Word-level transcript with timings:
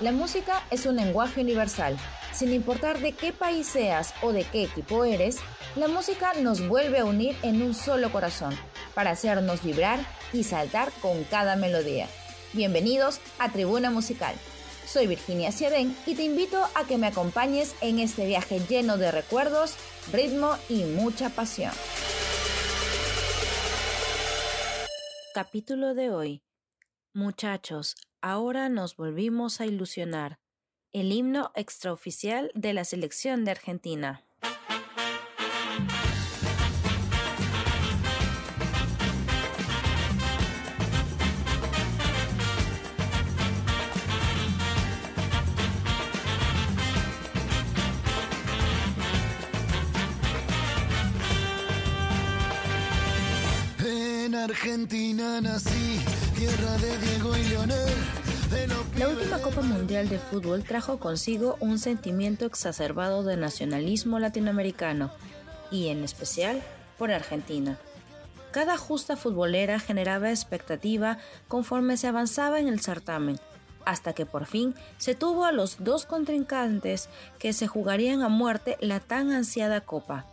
La 0.00 0.12
música 0.12 0.62
es 0.70 0.86
un 0.86 0.96
lenguaje 0.96 1.42
universal. 1.42 1.94
Sin 2.32 2.54
importar 2.54 3.00
de 3.00 3.12
qué 3.12 3.34
país 3.34 3.66
seas 3.66 4.14
o 4.22 4.32
de 4.32 4.44
qué 4.44 4.64
equipo 4.64 5.04
eres, 5.04 5.40
la 5.76 5.88
música 5.88 6.32
nos 6.40 6.66
vuelve 6.66 7.00
a 7.00 7.04
unir 7.04 7.36
en 7.42 7.60
un 7.60 7.74
solo 7.74 8.10
corazón, 8.10 8.56
para 8.94 9.10
hacernos 9.10 9.62
vibrar 9.62 10.00
y 10.32 10.44
saltar 10.44 10.90
con 11.02 11.22
cada 11.24 11.54
melodía. 11.56 12.08
Bienvenidos 12.54 13.20
a 13.38 13.52
Tribuna 13.52 13.90
Musical. 13.90 14.34
Soy 14.86 15.06
Virginia 15.06 15.52
Ciadén 15.52 15.94
y 16.06 16.14
te 16.14 16.24
invito 16.24 16.64
a 16.74 16.84
que 16.84 16.96
me 16.96 17.08
acompañes 17.08 17.74
en 17.82 17.98
este 17.98 18.26
viaje 18.26 18.58
lleno 18.58 18.96
de 18.96 19.10
recuerdos, 19.10 19.74
ritmo 20.10 20.56
y 20.70 20.84
mucha 20.84 21.28
pasión. 21.28 21.72
Capítulo 25.34 25.94
de 25.94 26.10
hoy. 26.10 26.42
Muchachos, 27.12 27.96
ahora 28.22 28.68
nos 28.68 28.96
volvimos 28.96 29.60
a 29.60 29.66
ilusionar. 29.66 30.38
El 30.92 31.12
himno 31.12 31.52
extraoficial 31.54 32.50
de 32.54 32.72
la 32.72 32.84
selección 32.84 33.44
de 33.44 33.52
Argentina. 33.52 34.24
En 53.82 54.34
Argentina 54.34 55.40
nací, 55.40 56.00
La 58.98 59.08
última 59.08 59.42
Copa 59.42 59.60
Mundial 59.60 60.08
de 60.08 60.18
Fútbol 60.18 60.64
trajo 60.64 60.98
consigo 60.98 61.58
un 61.60 61.78
sentimiento 61.78 62.46
exacerbado 62.46 63.22
de 63.22 63.36
nacionalismo 63.36 64.18
latinoamericano, 64.18 65.10
y 65.70 65.88
en 65.88 66.02
especial 66.02 66.62
por 66.96 67.10
Argentina. 67.10 67.78
Cada 68.52 68.78
justa 68.78 69.18
futbolera 69.18 69.80
generaba 69.80 70.30
expectativa 70.30 71.18
conforme 71.46 71.98
se 71.98 72.06
avanzaba 72.06 72.58
en 72.58 72.68
el 72.68 72.80
certamen, 72.80 73.38
hasta 73.84 74.14
que 74.14 74.24
por 74.24 74.46
fin 74.46 74.74
se 74.96 75.14
tuvo 75.14 75.44
a 75.44 75.52
los 75.52 75.84
dos 75.84 76.06
contrincantes 76.06 77.10
que 77.38 77.52
se 77.52 77.66
jugarían 77.66 78.22
a 78.22 78.30
muerte 78.30 78.78
la 78.80 79.00
tan 79.00 79.30
ansiada 79.30 79.82
copa. 79.82 80.24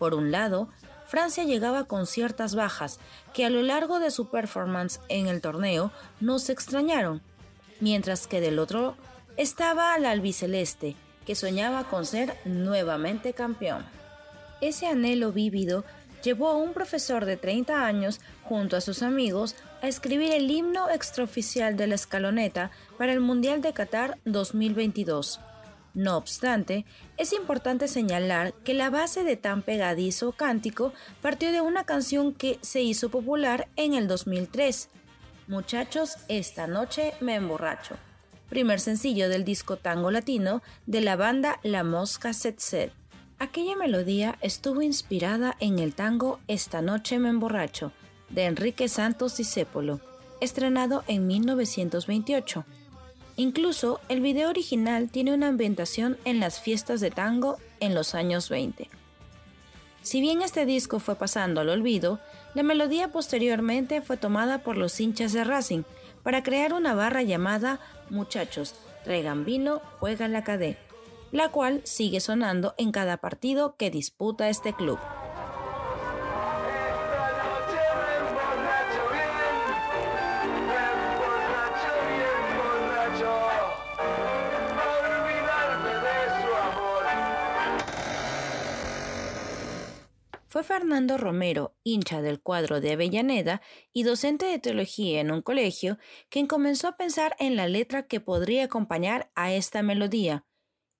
Por 0.00 0.14
un 0.14 0.32
lado, 0.32 0.68
Francia 1.08 1.44
llegaba 1.44 1.84
con 1.84 2.06
ciertas 2.06 2.54
bajas 2.54 3.00
que 3.32 3.46
a 3.46 3.50
lo 3.50 3.62
largo 3.62 3.98
de 3.98 4.10
su 4.10 4.28
performance 4.28 5.00
en 5.08 5.26
el 5.26 5.40
torneo 5.40 5.90
no 6.20 6.38
se 6.38 6.52
extrañaron, 6.52 7.22
mientras 7.80 8.26
que 8.26 8.42
del 8.42 8.58
otro 8.58 8.94
estaba 9.38 9.98
la 9.98 10.10
albiceleste, 10.10 10.96
que 11.24 11.34
soñaba 11.34 11.84
con 11.84 12.04
ser 12.04 12.36
nuevamente 12.44 13.32
campeón. 13.32 13.86
Ese 14.60 14.86
anhelo 14.86 15.32
vívido 15.32 15.84
llevó 16.22 16.48
a 16.48 16.56
un 16.56 16.74
profesor 16.74 17.24
de 17.24 17.38
30 17.38 17.86
años 17.86 18.20
junto 18.44 18.76
a 18.76 18.82
sus 18.82 19.02
amigos 19.02 19.56
a 19.80 19.88
escribir 19.88 20.32
el 20.32 20.50
himno 20.50 20.90
extraoficial 20.90 21.76
de 21.78 21.86
la 21.86 21.94
escaloneta 21.94 22.70
para 22.98 23.14
el 23.14 23.20
Mundial 23.20 23.62
de 23.62 23.72
Qatar 23.72 24.18
2022. 24.26 25.40
No 25.98 26.16
obstante, 26.16 26.84
es 27.16 27.32
importante 27.32 27.88
señalar 27.88 28.54
que 28.62 28.72
la 28.72 28.88
base 28.88 29.24
de 29.24 29.36
tan 29.36 29.62
pegadizo 29.62 30.30
cántico 30.30 30.92
partió 31.20 31.50
de 31.50 31.60
una 31.60 31.82
canción 31.82 32.34
que 32.34 32.60
se 32.62 32.82
hizo 32.82 33.08
popular 33.08 33.66
en 33.74 33.94
el 33.94 34.06
2003, 34.06 34.90
Muchachos, 35.48 36.18
esta 36.28 36.68
noche 36.68 37.14
me 37.20 37.34
emborracho, 37.34 37.96
primer 38.48 38.78
sencillo 38.78 39.28
del 39.28 39.44
disco 39.44 39.76
tango 39.76 40.12
latino 40.12 40.62
de 40.86 41.00
la 41.00 41.16
banda 41.16 41.58
La 41.64 41.82
Mosca 41.82 42.32
Set 42.32 42.60
Set. 42.60 42.92
Aquella 43.40 43.74
melodía 43.74 44.38
estuvo 44.40 44.82
inspirada 44.82 45.56
en 45.58 45.80
el 45.80 45.96
tango 45.96 46.38
Esta 46.46 46.80
noche 46.80 47.18
me 47.18 47.28
emborracho, 47.28 47.90
de 48.28 48.44
Enrique 48.44 48.88
Santos 48.88 49.36
Discépolo, 49.36 50.00
estrenado 50.40 51.02
en 51.08 51.26
1928. 51.26 52.64
Incluso 53.38 54.00
el 54.08 54.20
video 54.20 54.50
original 54.50 55.10
tiene 55.10 55.32
una 55.32 55.46
ambientación 55.46 56.18
en 56.24 56.40
las 56.40 56.60
fiestas 56.60 57.00
de 57.00 57.12
tango 57.12 57.56
en 57.78 57.94
los 57.94 58.16
años 58.16 58.48
20. 58.48 58.90
Si 60.02 60.20
bien 60.20 60.42
este 60.42 60.66
disco 60.66 60.98
fue 60.98 61.14
pasando 61.14 61.60
al 61.60 61.68
olvido, 61.68 62.18
la 62.54 62.64
melodía 62.64 63.12
posteriormente 63.12 64.02
fue 64.02 64.16
tomada 64.16 64.64
por 64.64 64.76
los 64.76 64.98
hinchas 64.98 65.32
de 65.32 65.44
Racing 65.44 65.84
para 66.24 66.42
crear 66.42 66.72
una 66.72 66.94
barra 66.94 67.22
llamada 67.22 67.78
Muchachos, 68.10 68.74
traigan 69.04 69.44
vino, 69.44 69.82
juega 70.00 70.26
la 70.26 70.42
cadena, 70.42 70.76
la 71.30 71.48
cual 71.50 71.80
sigue 71.84 72.18
sonando 72.18 72.74
en 72.76 72.90
cada 72.90 73.18
partido 73.18 73.76
que 73.76 73.92
disputa 73.92 74.48
este 74.48 74.72
club. 74.72 74.98
Fue 90.58 90.64
Fernando 90.64 91.18
Romero, 91.18 91.76
hincha 91.84 92.20
del 92.20 92.40
cuadro 92.40 92.80
de 92.80 92.90
Avellaneda 92.90 93.62
y 93.92 94.02
docente 94.02 94.46
de 94.46 94.58
teología 94.58 95.20
en 95.20 95.30
un 95.30 95.40
colegio, 95.40 95.98
quien 96.30 96.48
comenzó 96.48 96.88
a 96.88 96.96
pensar 96.96 97.36
en 97.38 97.54
la 97.54 97.68
letra 97.68 98.08
que 98.08 98.18
podría 98.18 98.64
acompañar 98.64 99.30
a 99.36 99.52
esta 99.52 99.82
melodía 99.82 100.46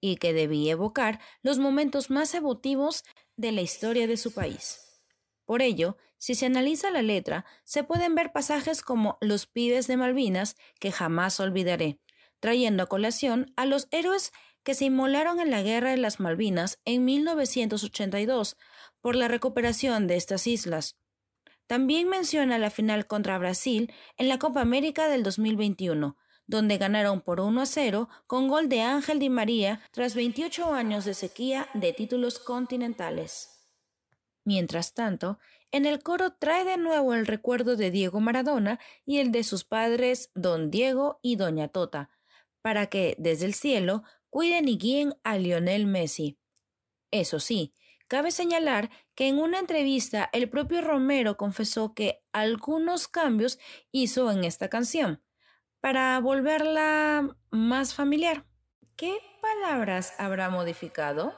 y 0.01 0.15
que 0.15 0.33
debía 0.33 0.71
evocar 0.71 1.19
los 1.43 1.59
momentos 1.59 2.09
más 2.09 2.35
emotivos 2.35 3.03
de 3.35 3.51
la 3.51 3.61
historia 3.61 4.07
de 4.07 4.17
su 4.17 4.33
país. 4.33 5.03
Por 5.45 5.61
ello, 5.61 5.97
si 6.19 6.37
se 6.37 6.47
analiza 6.47 6.93
la 6.93 7.03
letra, 7.03 7.45
se 7.65 7.83
pueden 7.83 8.15
ver 8.15 8.31
pasajes 8.31 8.81
como 8.81 9.19
Los 9.21 9.49
pibes 9.49 9.89
de 9.89 9.97
Malvinas, 9.97 10.55
que 10.79 10.93
jamás 10.93 11.41
olvidaré, 11.41 11.99
trayendo 12.39 12.85
a 12.85 12.89
colación 12.89 13.53
a 13.57 13.67
los 13.67 13.89
héroes 13.91 14.33
que 14.69 14.75
se 14.75 14.85
inmolaron 14.85 15.41
en 15.41 15.51
la 15.51 15.63
Guerra 15.63 15.93
de 15.93 15.97
las 15.97 16.21
Malvinas 16.21 16.79
en 16.85 17.07
1982, 17.07 18.59
por 19.01 19.17
la 19.17 19.27
recuperación 19.27 20.07
de 20.07 20.17
estas 20.17 20.47
islas. 20.47 20.99
También 21.67 22.07
menciona 22.07 22.59
la 22.59 22.69
final 22.69 23.07
contra 23.07 23.39
Brasil 23.39 23.91
en 24.19 24.29
la 24.29 24.39
Copa 24.39 24.61
América 24.61 25.09
del 25.09 25.23
2021, 25.23 26.19
donde 26.47 26.77
ganaron 26.77 27.23
por 27.23 27.41
1 27.41 27.63
a 27.63 27.65
0 27.65 28.11
con 28.27 28.49
gol 28.49 28.69
de 28.69 28.83
Ángel 28.83 29.19
Di 29.21 29.31
María 29.31 29.81
tras 29.91 30.15
28 30.15 30.75
años 30.75 31.07
de 31.07 31.15
sequía 31.15 31.71
de 31.73 31.95
títulos 31.95 32.39
continentales. 32.39 33.71
Mientras 34.45 34.93
tanto, 34.93 35.39
en 35.73 35.87
el 35.87 36.03
coro 36.03 36.35
trae 36.39 36.67
de 36.67 36.77
nuevo 36.77 37.15
el 37.15 37.27
recuerdo 37.27 37.75
de 37.75 37.91
Diego 37.91 38.21
Maradona 38.21 38.79
y 39.07 39.21
el 39.21 39.33
de 39.33 39.45
sus 39.45 39.65
padres 39.65 40.31
Don 40.35 40.71
Diego 40.71 41.21
y 41.23 41.37
Doña 41.37 41.69
Tota, 41.69 42.11
para 42.61 42.89
que, 42.89 43.15
desde 43.19 43.47
el 43.47 43.55
cielo, 43.55 44.03
cuiden 44.31 44.69
y 44.69 44.79
guíen 44.79 45.15
a 45.25 45.39
Lionel 45.39 45.87
Messi. 45.87 46.39
Eso 47.11 47.41
sí, 47.41 47.73
Cabe 48.09 48.31
señalar 48.31 48.89
que 49.15 49.29
en 49.29 49.39
una 49.39 49.59
entrevista 49.59 50.31
el 50.33 50.49
propio 50.49 50.81
Romero 50.81 51.37
confesó 51.37 51.93
que 51.93 52.23
algunos 52.33 53.07
cambios 53.07 53.59
hizo 53.93 54.31
en 54.31 54.45
esta 54.45 54.69
canción 54.71 55.23
para 55.81 56.19
volverla 56.19 57.37
más 57.51 57.95
familiar. 57.95 58.47
¿Qué 58.97 59.19
palabras 59.43 60.15
habrá 60.19 60.49
modificado? 60.49 61.35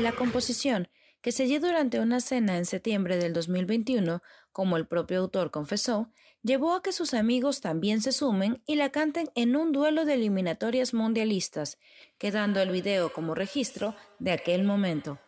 La 0.00 0.12
composición, 0.12 0.88
que 1.20 1.30
se 1.30 1.44
dio 1.44 1.60
durante 1.60 2.00
una 2.00 2.20
cena 2.20 2.56
en 2.56 2.64
septiembre 2.64 3.18
del 3.18 3.34
2021, 3.34 4.22
como 4.50 4.78
el 4.78 4.86
propio 4.86 5.18
autor 5.18 5.50
confesó, 5.50 6.10
llevó 6.42 6.72
a 6.72 6.82
que 6.82 6.92
sus 6.92 7.12
amigos 7.12 7.60
también 7.60 8.00
se 8.00 8.12
sumen 8.12 8.62
y 8.66 8.76
la 8.76 8.92
canten 8.92 9.28
en 9.34 9.56
un 9.56 9.72
duelo 9.72 10.06
de 10.06 10.14
eliminatorias 10.14 10.94
mundialistas, 10.94 11.76
quedando 12.16 12.62
el 12.62 12.70
video 12.70 13.12
como 13.12 13.34
registro 13.34 13.94
de 14.18 14.32
aquel 14.32 14.64
momento. 14.64 15.18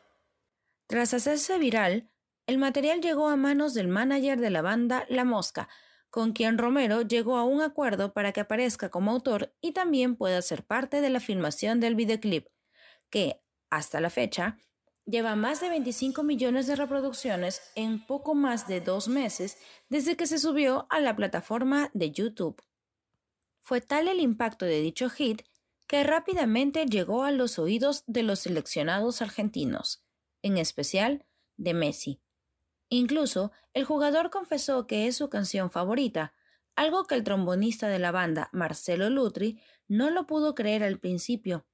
Tras 0.86 1.12
hacerse 1.12 1.58
viral, 1.58 2.08
el 2.46 2.56
material 2.56 3.02
llegó 3.02 3.28
a 3.28 3.36
manos 3.36 3.74
del 3.74 3.88
manager 3.88 4.40
de 4.40 4.48
la 4.48 4.62
banda 4.62 5.04
La 5.10 5.26
Mosca, 5.26 5.68
con 6.08 6.32
quien 6.32 6.56
Romero 6.56 7.02
llegó 7.02 7.36
a 7.36 7.44
un 7.44 7.60
acuerdo 7.60 8.14
para 8.14 8.32
que 8.32 8.40
aparezca 8.40 8.88
como 8.88 9.10
autor 9.10 9.54
y 9.60 9.72
también 9.72 10.16
pueda 10.16 10.40
ser 10.40 10.64
parte 10.64 11.02
de 11.02 11.10
la 11.10 11.20
filmación 11.20 11.78
del 11.78 11.94
videoclip, 11.94 12.46
que, 13.10 13.41
hasta 13.72 14.00
la 14.02 14.10
fecha, 14.10 14.58
lleva 15.06 15.34
más 15.34 15.60
de 15.60 15.70
25 15.70 16.22
millones 16.22 16.66
de 16.66 16.76
reproducciones 16.76 17.62
en 17.74 18.04
poco 18.06 18.34
más 18.34 18.68
de 18.68 18.82
dos 18.82 19.08
meses 19.08 19.56
desde 19.88 20.14
que 20.14 20.26
se 20.26 20.38
subió 20.38 20.86
a 20.90 21.00
la 21.00 21.16
plataforma 21.16 21.90
de 21.94 22.10
YouTube. 22.10 22.62
Fue 23.60 23.80
tal 23.80 24.08
el 24.08 24.20
impacto 24.20 24.66
de 24.66 24.80
dicho 24.80 25.08
hit 25.08 25.42
que 25.86 26.04
rápidamente 26.04 26.84
llegó 26.84 27.24
a 27.24 27.32
los 27.32 27.58
oídos 27.58 28.04
de 28.06 28.22
los 28.22 28.40
seleccionados 28.40 29.22
argentinos, 29.22 30.04
en 30.42 30.58
especial 30.58 31.24
de 31.56 31.72
Messi. 31.72 32.20
Incluso 32.90 33.52
el 33.72 33.84
jugador 33.84 34.28
confesó 34.28 34.86
que 34.86 35.06
es 35.06 35.16
su 35.16 35.30
canción 35.30 35.70
favorita, 35.70 36.34
algo 36.76 37.04
que 37.04 37.14
el 37.14 37.24
trombonista 37.24 37.88
de 37.88 37.98
la 37.98 38.12
banda, 38.12 38.50
Marcelo 38.52 39.08
Lutri, 39.08 39.60
no 39.88 40.10
lo 40.10 40.26
pudo 40.26 40.54
creer 40.54 40.82
al 40.82 40.98
principio. 40.98 41.64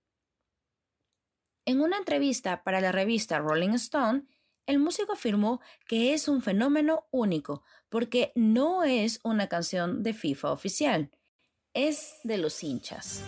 En 1.68 1.82
una 1.82 1.98
entrevista 1.98 2.62
para 2.64 2.80
la 2.80 2.92
revista 2.92 3.40
Rolling 3.40 3.74
Stone, 3.74 4.22
el 4.64 4.78
músico 4.78 5.12
afirmó 5.12 5.60
que 5.86 6.14
es 6.14 6.26
un 6.26 6.40
fenómeno 6.40 7.06
único 7.10 7.62
porque 7.90 8.32
no 8.34 8.84
es 8.84 9.20
una 9.22 9.50
canción 9.50 10.02
de 10.02 10.14
FIFA 10.14 10.52
oficial, 10.52 11.10
es 11.74 12.20
de 12.24 12.38
los 12.38 12.64
hinchas. 12.64 13.22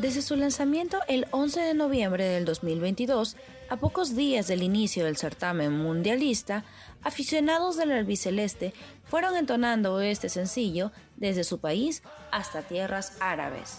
Desde 0.00 0.22
su 0.22 0.36
lanzamiento 0.36 1.00
el 1.08 1.26
11 1.32 1.60
de 1.60 1.74
noviembre 1.74 2.22
del 2.22 2.44
2022, 2.44 3.34
a 3.68 3.78
pocos 3.78 4.14
días 4.14 4.46
del 4.46 4.62
inicio 4.62 5.04
del 5.04 5.16
certamen 5.16 5.72
mundialista, 5.72 6.62
aficionados 7.02 7.76
del 7.76 7.90
albiceleste 7.90 8.74
fueron 9.02 9.34
entonando 9.34 10.00
este 10.00 10.28
sencillo 10.28 10.92
desde 11.16 11.42
su 11.42 11.58
país 11.58 12.04
hasta 12.30 12.62
tierras 12.62 13.16
árabes. 13.18 13.78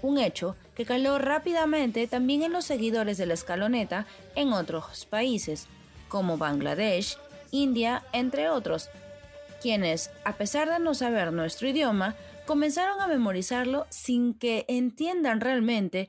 Un 0.00 0.18
hecho 0.18 0.54
que 0.76 0.84
caló 0.84 1.18
rápidamente 1.18 2.06
también 2.06 2.44
en 2.44 2.52
los 2.52 2.66
seguidores 2.66 3.18
de 3.18 3.26
la 3.26 3.34
escaloneta 3.34 4.06
en 4.36 4.52
otros 4.52 5.06
países, 5.06 5.66
como 6.08 6.38
Bangladesh, 6.38 7.18
India, 7.50 8.04
entre 8.12 8.48
otros, 8.48 8.90
quienes, 9.60 10.10
a 10.24 10.34
pesar 10.34 10.70
de 10.70 10.78
no 10.78 10.94
saber 10.94 11.32
nuestro 11.32 11.68
idioma, 11.68 12.14
comenzaron 12.46 13.00
a 13.00 13.06
memorizarlo 13.06 13.86
sin 13.90 14.34
que 14.34 14.64
entiendan 14.68 15.40
realmente 15.40 16.08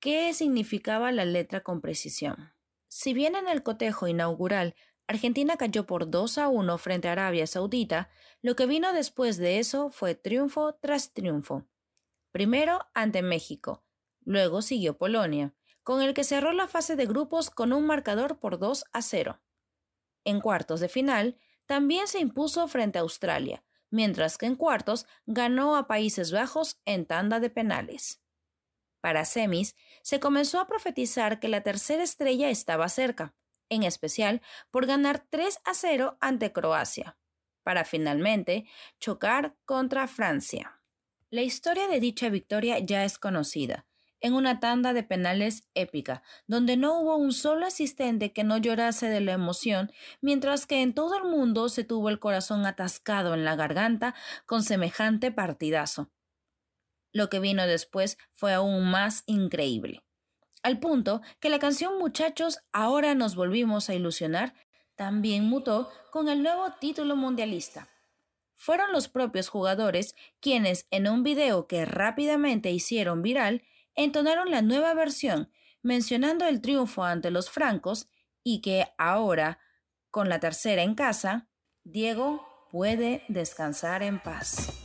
qué 0.00 0.32
significaba 0.34 1.12
la 1.12 1.24
letra 1.24 1.62
con 1.62 1.80
precisión. 1.80 2.52
Si 2.88 3.14
bien 3.14 3.34
en 3.34 3.48
el 3.48 3.62
cotejo 3.62 4.06
inaugural 4.06 4.74
Argentina 5.06 5.56
cayó 5.56 5.86
por 5.86 6.10
2 6.10 6.38
a 6.38 6.48
1 6.48 6.78
frente 6.78 7.08
a 7.08 7.12
Arabia 7.12 7.46
Saudita, 7.46 8.08
lo 8.40 8.56
que 8.56 8.66
vino 8.66 8.92
después 8.92 9.36
de 9.36 9.58
eso 9.58 9.90
fue 9.90 10.14
triunfo 10.14 10.74
tras 10.76 11.12
triunfo. 11.12 11.66
Primero 12.32 12.80
ante 12.94 13.22
México, 13.22 13.84
luego 14.24 14.62
siguió 14.62 14.96
Polonia, 14.96 15.54
con 15.82 16.00
el 16.00 16.14
que 16.14 16.24
cerró 16.24 16.52
la 16.52 16.68
fase 16.68 16.96
de 16.96 17.04
grupos 17.04 17.50
con 17.50 17.74
un 17.74 17.86
marcador 17.86 18.38
por 18.38 18.58
2 18.58 18.86
a 18.92 19.02
0. 19.02 19.40
En 20.24 20.40
cuartos 20.40 20.80
de 20.80 20.88
final, 20.88 21.38
también 21.66 22.08
se 22.08 22.20
impuso 22.20 22.66
frente 22.66 22.98
a 22.98 23.02
Australia, 23.02 23.62
mientras 23.94 24.38
que 24.38 24.46
en 24.46 24.56
cuartos 24.56 25.06
ganó 25.24 25.76
a 25.76 25.86
Países 25.86 26.32
Bajos 26.32 26.80
en 26.84 27.06
tanda 27.06 27.38
de 27.38 27.48
penales. 27.48 28.20
Para 29.00 29.24
semis, 29.24 29.76
se 30.02 30.18
comenzó 30.18 30.58
a 30.58 30.66
profetizar 30.66 31.38
que 31.38 31.46
la 31.46 31.62
tercera 31.62 32.02
estrella 32.02 32.50
estaba 32.50 32.88
cerca, 32.88 33.34
en 33.68 33.84
especial 33.84 34.42
por 34.72 34.86
ganar 34.86 35.24
3 35.30 35.60
a 35.64 35.74
0 35.74 36.18
ante 36.20 36.52
Croacia, 36.52 37.16
para 37.62 37.84
finalmente 37.84 38.66
chocar 38.98 39.54
contra 39.64 40.08
Francia. 40.08 40.82
La 41.30 41.42
historia 41.42 41.86
de 41.86 42.00
dicha 42.00 42.30
victoria 42.30 42.80
ya 42.80 43.04
es 43.04 43.16
conocida, 43.16 43.86
en 44.24 44.32
una 44.32 44.58
tanda 44.58 44.94
de 44.94 45.02
penales 45.02 45.68
épica, 45.74 46.22
donde 46.46 46.78
no 46.78 46.98
hubo 46.98 47.16
un 47.16 47.34
solo 47.34 47.66
asistente 47.66 48.32
que 48.32 48.42
no 48.42 48.56
llorase 48.56 49.06
de 49.10 49.20
la 49.20 49.32
emoción, 49.32 49.92
mientras 50.22 50.64
que 50.64 50.80
en 50.80 50.94
todo 50.94 51.18
el 51.18 51.24
mundo 51.24 51.68
se 51.68 51.84
tuvo 51.84 52.08
el 52.08 52.18
corazón 52.18 52.64
atascado 52.64 53.34
en 53.34 53.44
la 53.44 53.54
garganta 53.54 54.14
con 54.46 54.62
semejante 54.62 55.30
partidazo. 55.30 56.10
Lo 57.12 57.28
que 57.28 57.38
vino 57.38 57.66
después 57.66 58.16
fue 58.32 58.54
aún 58.54 58.90
más 58.90 59.24
increíble. 59.26 60.02
Al 60.62 60.78
punto 60.78 61.20
que 61.38 61.50
la 61.50 61.58
canción 61.58 61.98
Muchachos, 61.98 62.60
ahora 62.72 63.14
nos 63.14 63.36
volvimos 63.36 63.90
a 63.90 63.94
ilusionar, 63.94 64.54
también 64.96 65.44
mutó 65.44 65.90
con 66.10 66.30
el 66.30 66.42
nuevo 66.42 66.72
título 66.80 67.14
mundialista. 67.14 67.90
Fueron 68.56 68.90
los 68.90 69.08
propios 69.08 69.50
jugadores 69.50 70.14
quienes, 70.40 70.86
en 70.90 71.08
un 71.08 71.22
video 71.22 71.66
que 71.66 71.84
rápidamente 71.84 72.70
hicieron 72.70 73.20
viral, 73.20 73.62
entonaron 73.94 74.50
la 74.50 74.62
nueva 74.62 74.94
versión, 74.94 75.50
mencionando 75.82 76.46
el 76.46 76.60
triunfo 76.60 77.04
ante 77.04 77.30
los 77.30 77.50
francos 77.50 78.08
y 78.42 78.60
que 78.60 78.86
ahora, 78.98 79.58
con 80.10 80.28
la 80.28 80.40
tercera 80.40 80.82
en 80.82 80.94
casa, 80.94 81.48
Diego 81.82 82.46
puede 82.70 83.24
descansar 83.28 84.02
en 84.02 84.20
paz. 84.20 84.83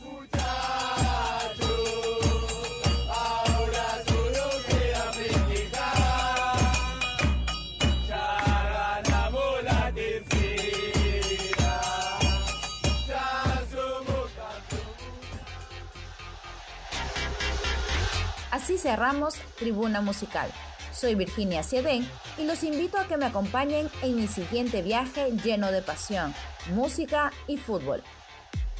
Así 18.50 18.78
cerramos 18.78 19.34
Tribuna 19.58 20.00
Musical. 20.00 20.50
Soy 20.92 21.14
Virginia 21.14 21.62
Siedén 21.62 22.08
y 22.36 22.44
los 22.44 22.64
invito 22.64 22.98
a 22.98 23.06
que 23.06 23.16
me 23.16 23.26
acompañen 23.26 23.88
en 24.02 24.16
mi 24.16 24.26
siguiente 24.26 24.82
viaje 24.82 25.30
lleno 25.44 25.70
de 25.70 25.82
pasión, 25.82 26.34
música 26.74 27.32
y 27.46 27.58
fútbol. 27.58 28.02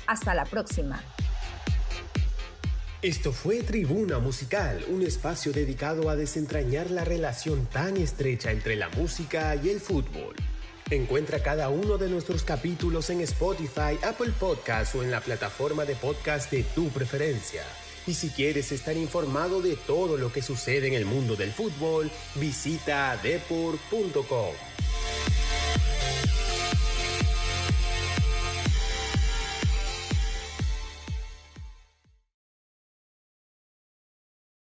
Hasta 0.08 0.34
la 0.34 0.44
próxima. 0.44 1.00
Esto 3.00 3.32
fue 3.32 3.62
Tribuna 3.62 4.18
Musical, 4.18 4.84
un 4.88 5.02
espacio 5.02 5.52
dedicado 5.52 6.10
a 6.10 6.16
desentrañar 6.16 6.90
la 6.90 7.04
relación 7.04 7.66
tan 7.66 7.96
estrecha 7.96 8.50
entre 8.50 8.74
la 8.76 8.88
música 8.90 9.54
y 9.54 9.70
el 9.70 9.80
fútbol. 9.80 10.34
Encuentra 10.90 11.42
cada 11.42 11.68
uno 11.68 11.96
de 11.96 12.10
nuestros 12.10 12.42
capítulos 12.42 13.08
en 13.10 13.20
Spotify, 13.20 13.96
Apple 14.02 14.32
Podcasts 14.38 14.96
o 14.96 15.04
en 15.04 15.12
la 15.12 15.20
plataforma 15.20 15.84
de 15.84 15.94
podcast 15.94 16.50
de 16.50 16.64
tu 16.64 16.88
preferencia. 16.88 17.62
Y 18.10 18.14
si 18.14 18.30
quieres 18.30 18.72
estar 18.72 18.96
informado 18.96 19.62
de 19.62 19.76
todo 19.76 20.16
lo 20.16 20.32
que 20.32 20.42
sucede 20.42 20.88
en 20.88 20.94
el 20.94 21.04
mundo 21.04 21.36
del 21.36 21.52
fútbol, 21.52 22.10
visita 22.34 23.16
depor.com. 23.22 24.52